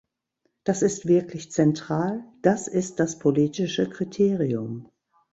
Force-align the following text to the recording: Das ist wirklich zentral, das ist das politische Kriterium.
Das 0.63 0.81
ist 0.81 1.05
wirklich 1.07 1.51
zentral, 1.51 2.23
das 2.41 2.67
ist 2.67 2.99
das 2.99 3.19
politische 3.19 3.87
Kriterium. 3.87 4.89